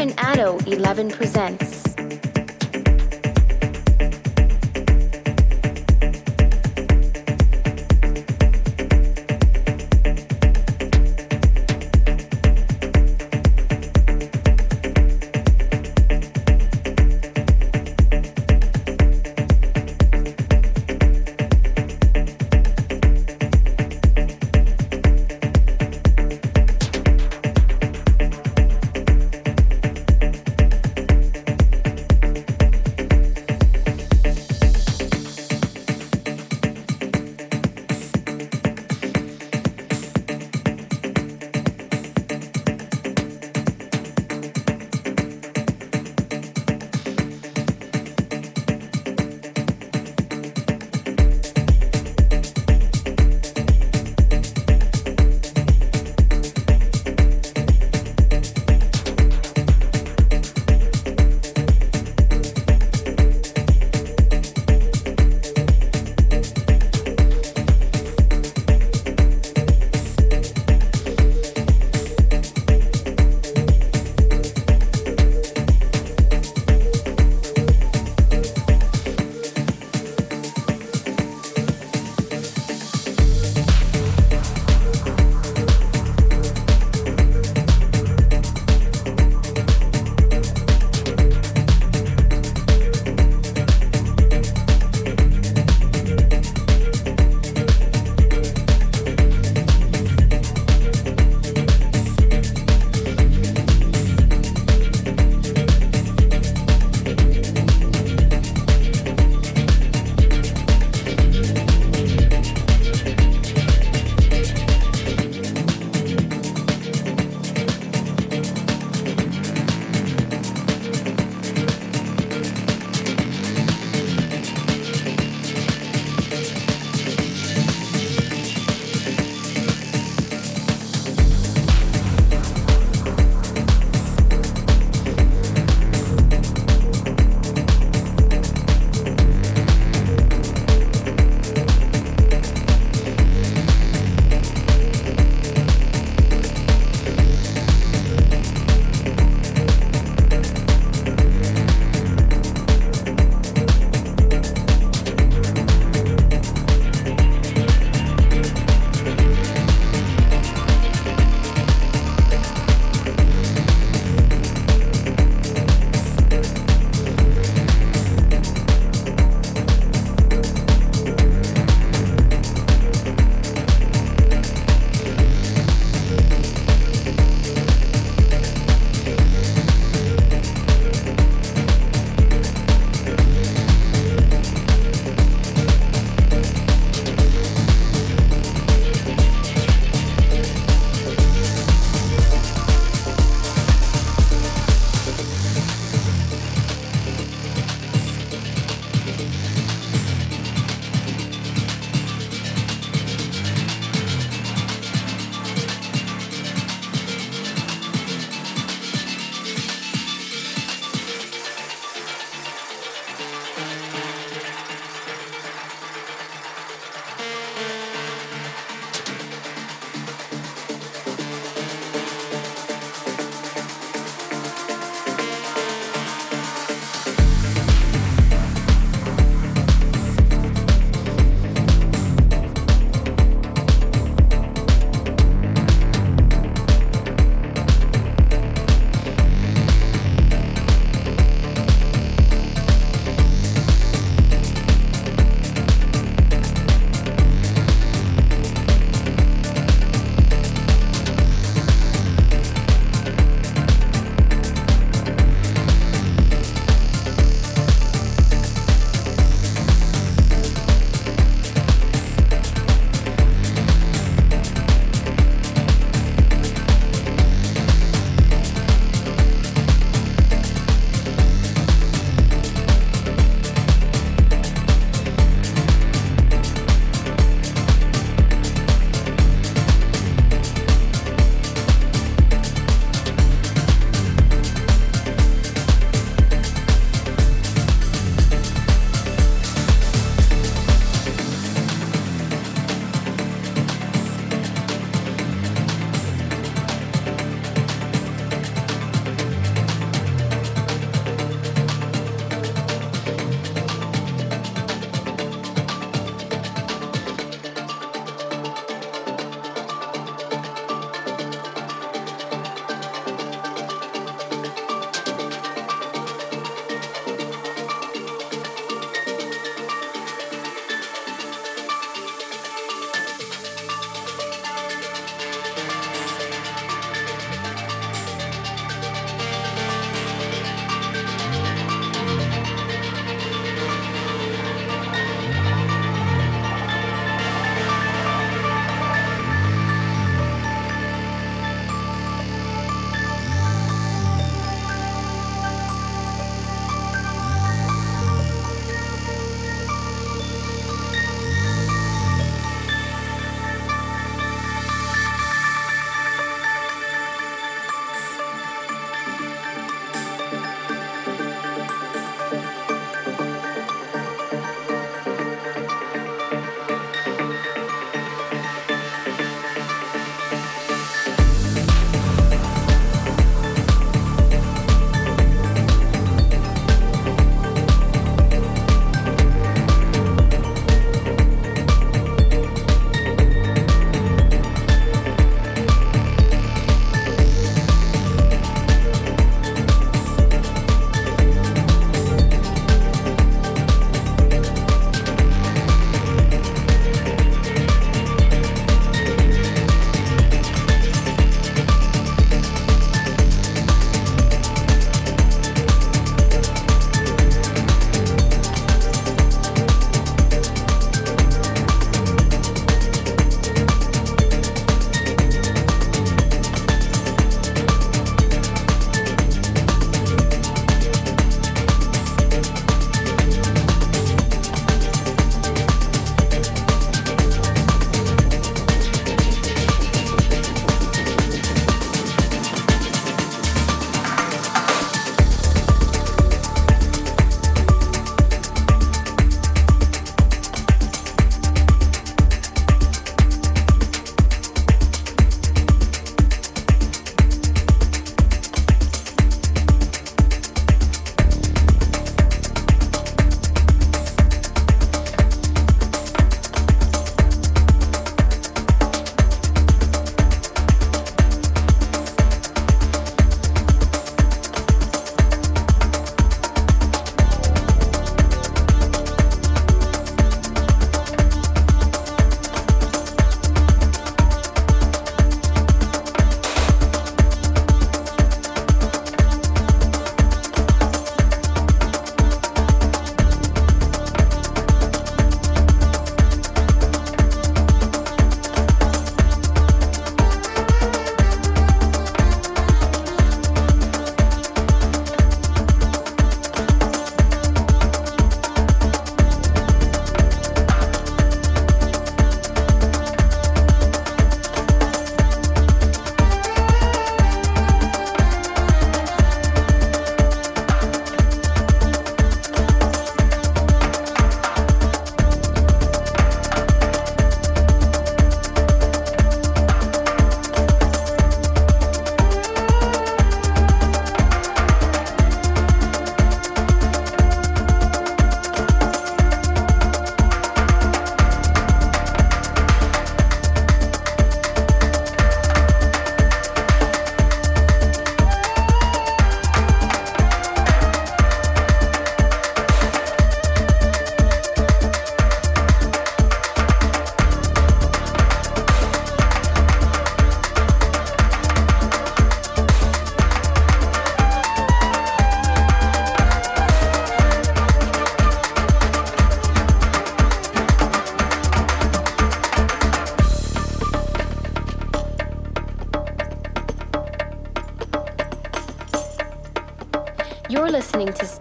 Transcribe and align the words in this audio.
And 0.00 0.16
Addo 0.16 0.66
11 0.66 1.10
presents. 1.10 1.79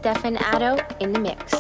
Stefan 0.09 0.37
Addo 0.37 0.99
in 1.01 1.13
the 1.13 1.19
mix. 1.19 1.58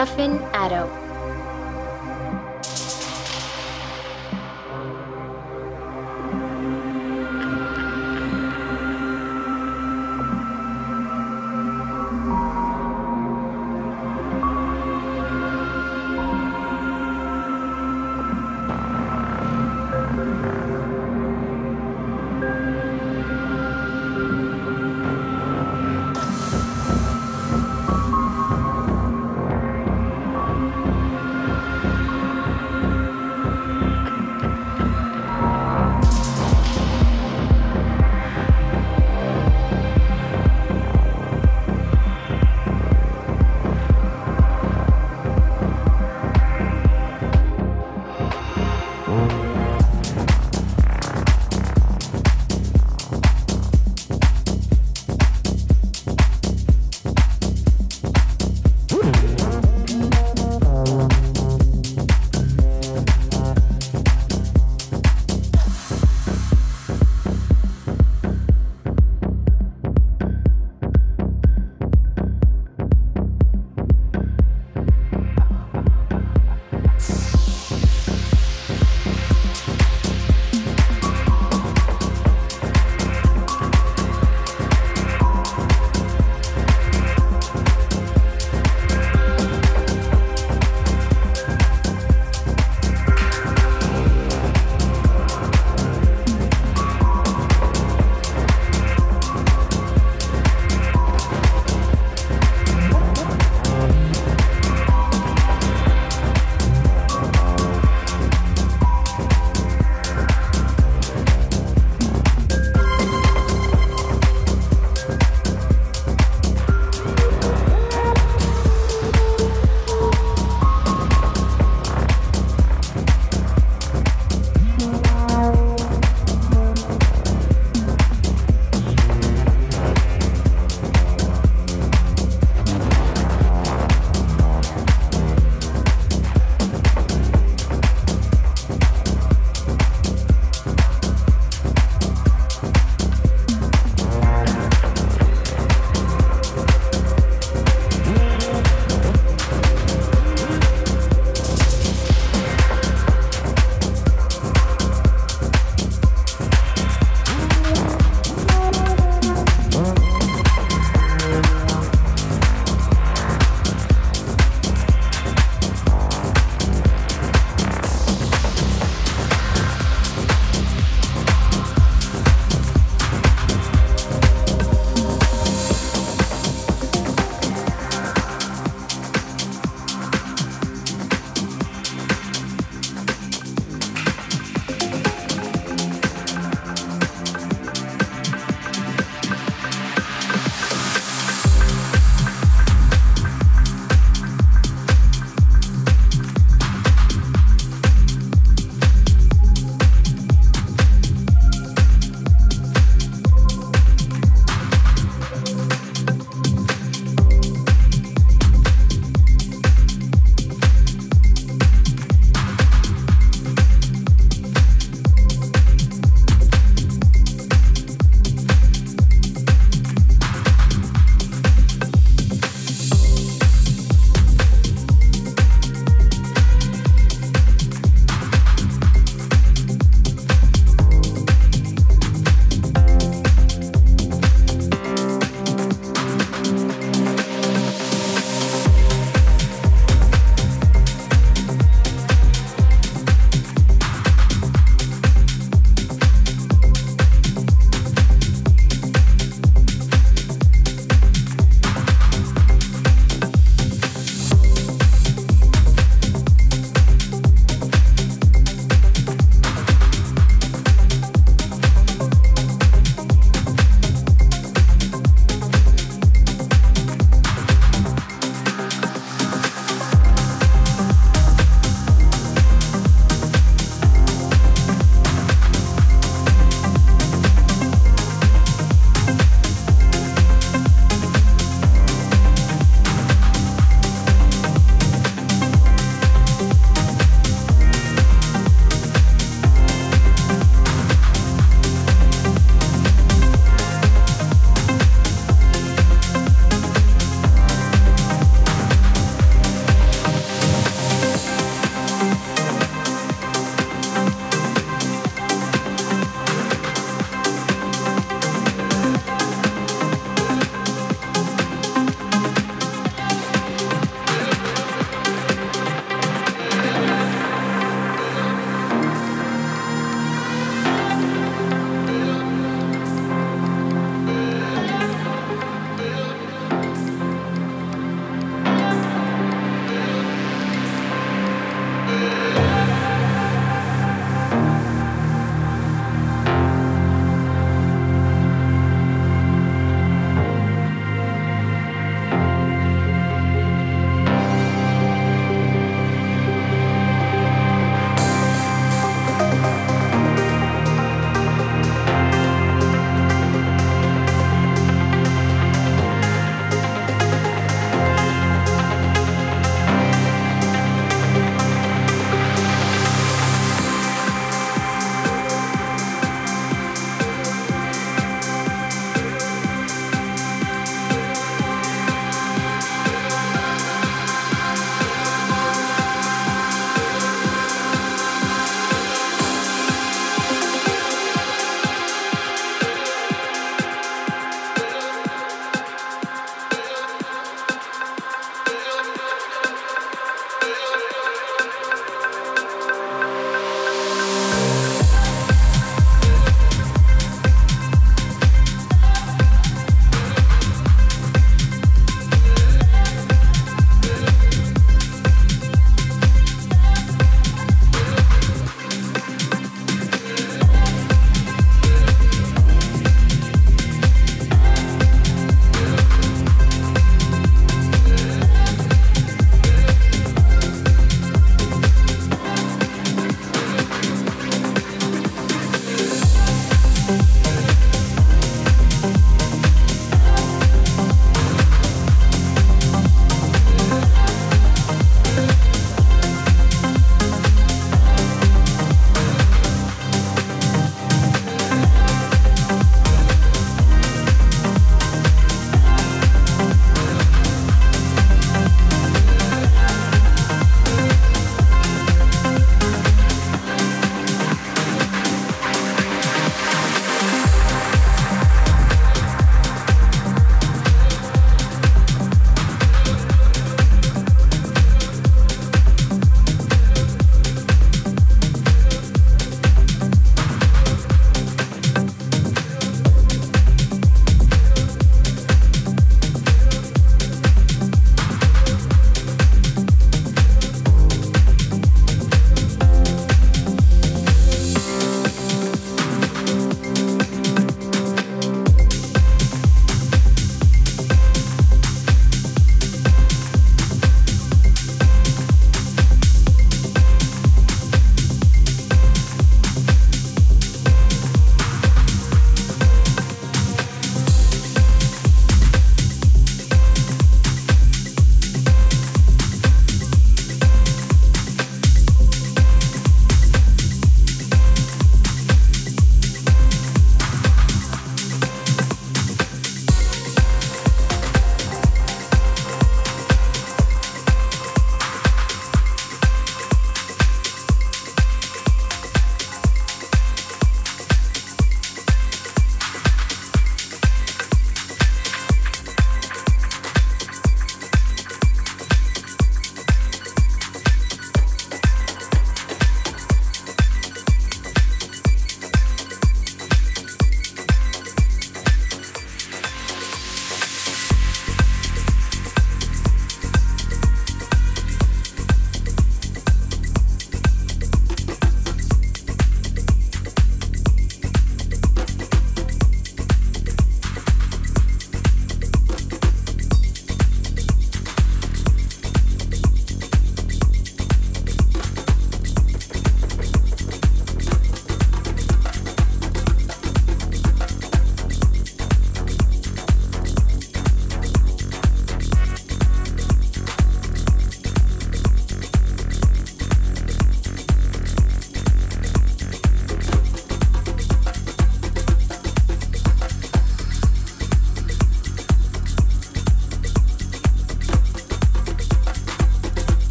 Stefan 0.00 0.39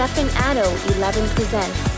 Stefan 0.00 0.28
Addo 0.48 0.64
11 0.96 1.28
presents 1.34 1.89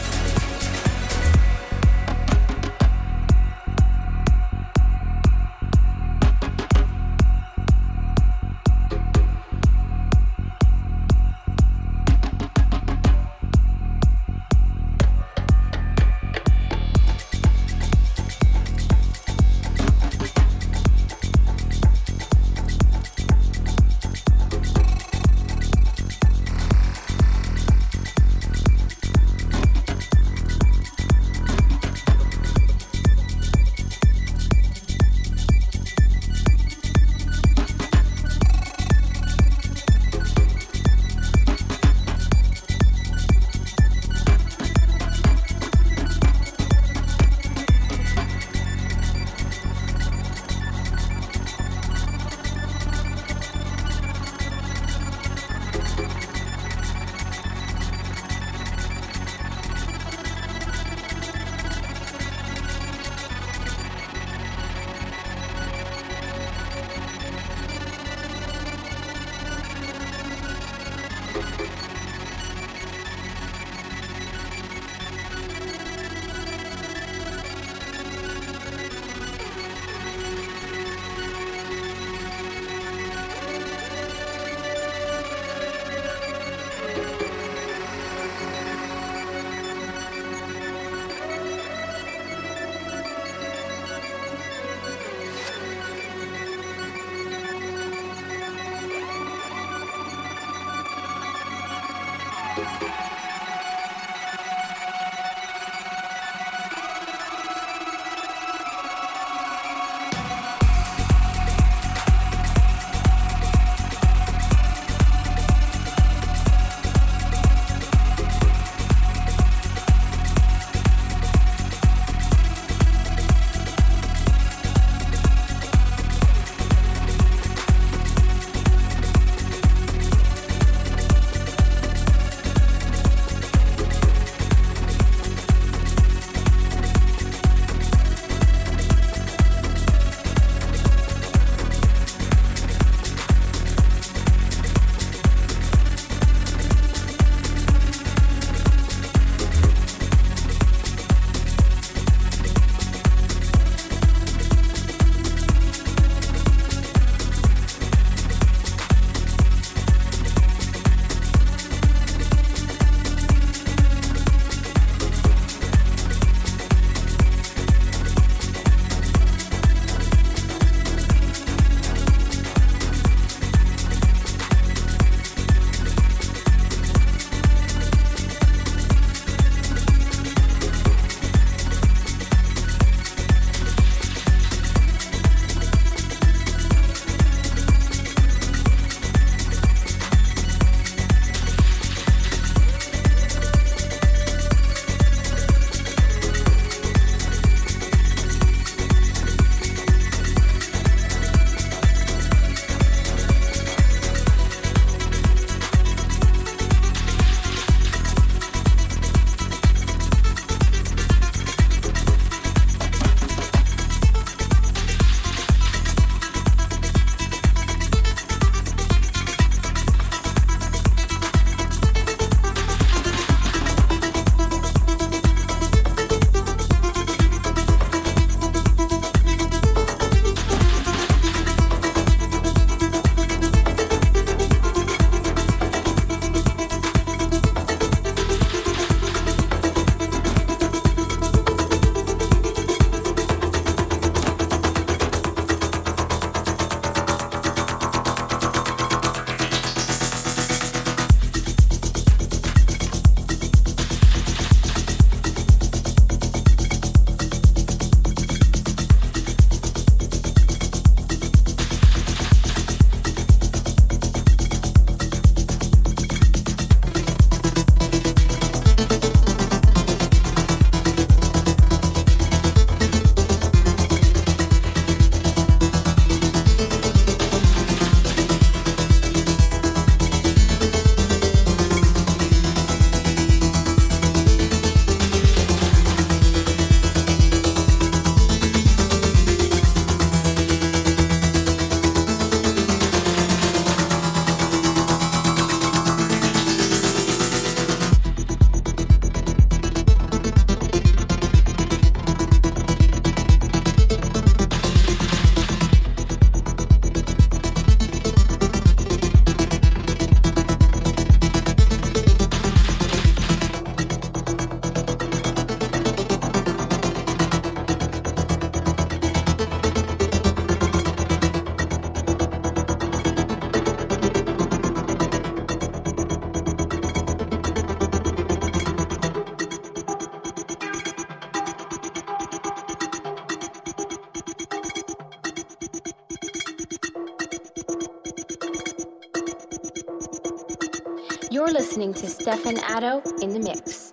You're 341.32 341.50
listening 341.50 341.94
to 341.94 342.06
Stefan 342.08 342.56
Addo 342.56 343.22
in 343.22 343.30
the 343.30 343.40
mix. 343.40 343.91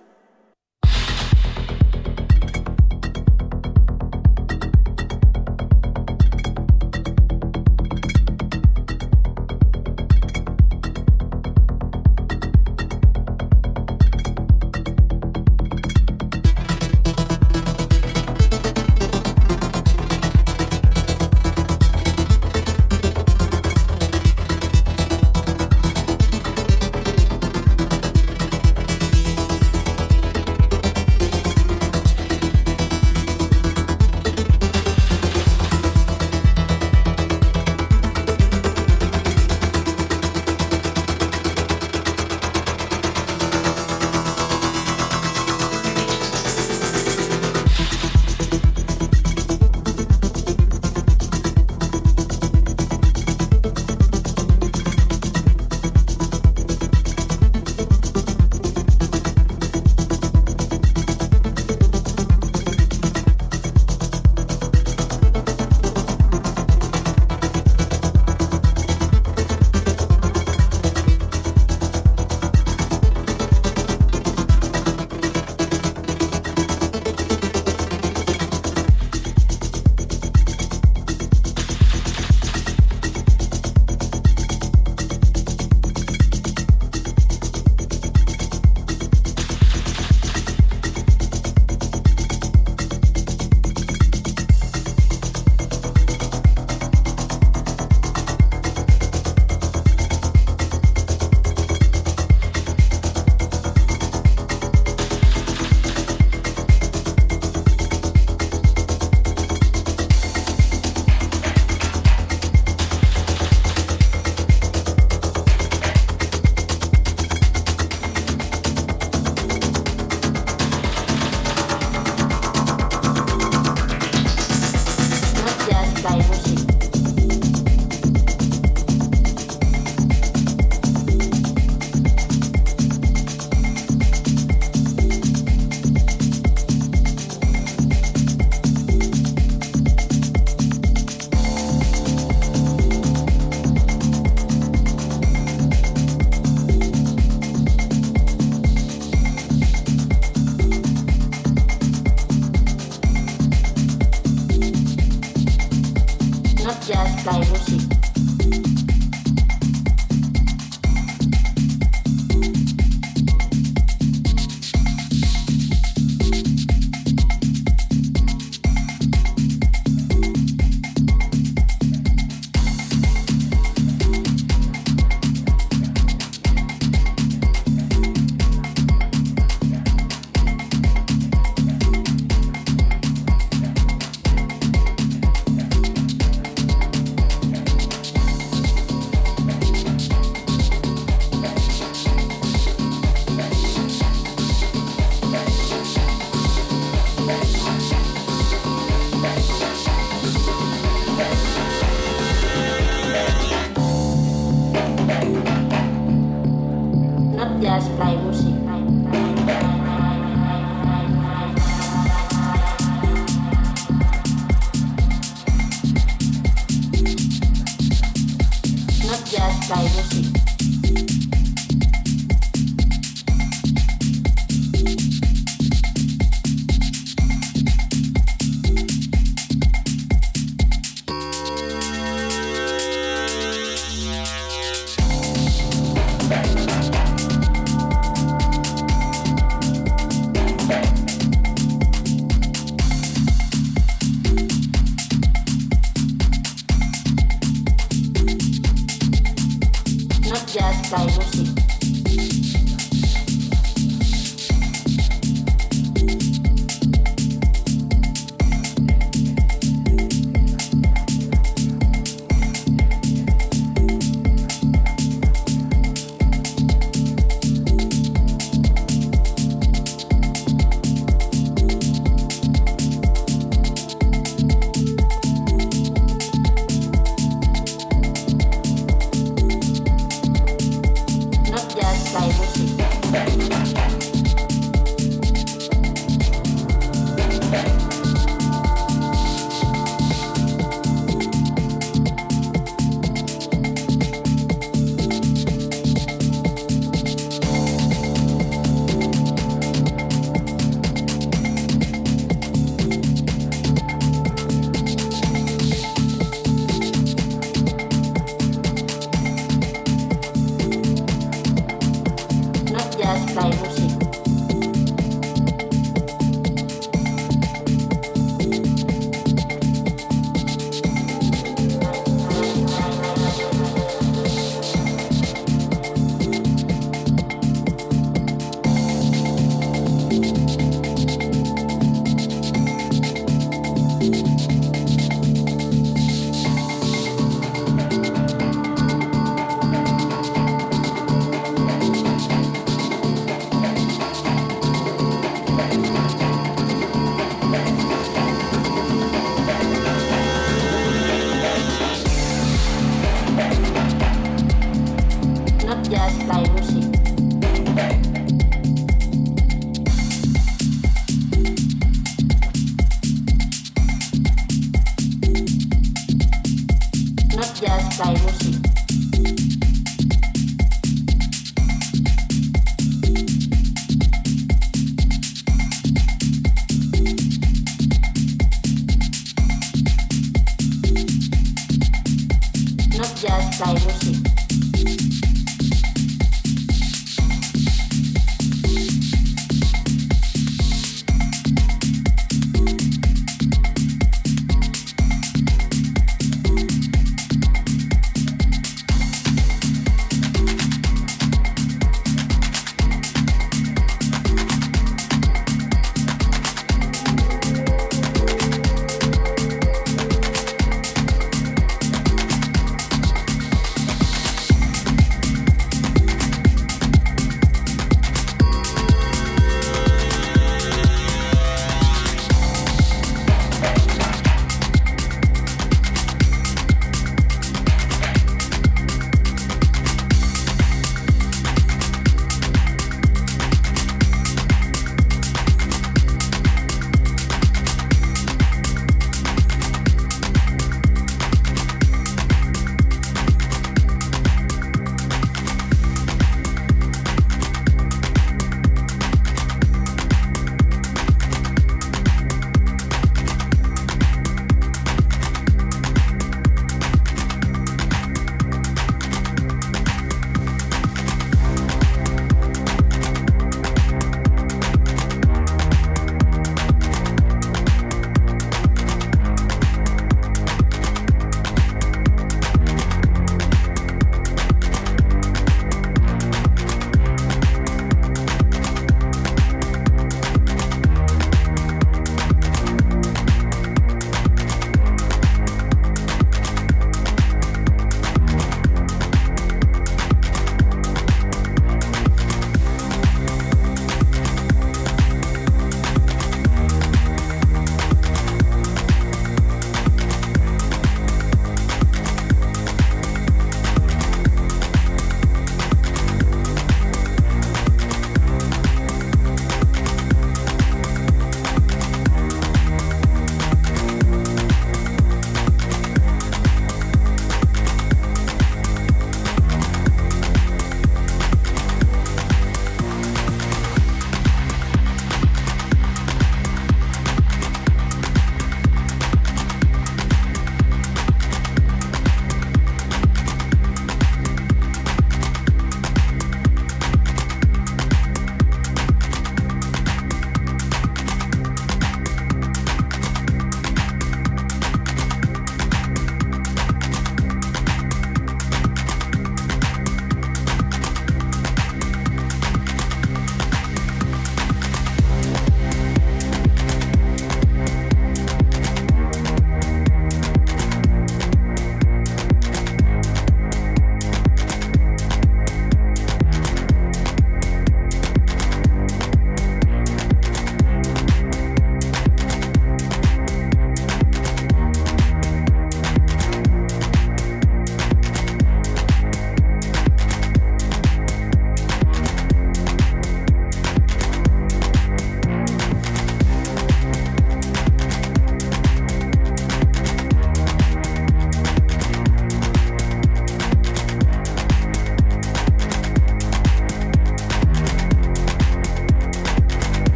Cyrus. 219.70 220.19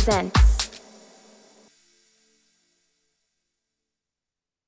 Stefan 0.00 0.30
Addo 0.30 0.39
11 0.39 0.39
presents 0.39 0.39